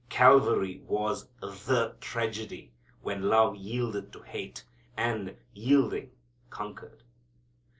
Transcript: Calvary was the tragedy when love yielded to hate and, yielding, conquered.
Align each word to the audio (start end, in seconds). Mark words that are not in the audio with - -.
Calvary 0.09 0.81
was 0.87 1.27
the 1.41 1.95
tragedy 2.01 2.73
when 3.03 3.21
love 3.29 3.55
yielded 3.55 4.11
to 4.11 4.23
hate 4.23 4.63
and, 4.97 5.37
yielding, 5.53 6.09
conquered. 6.49 7.03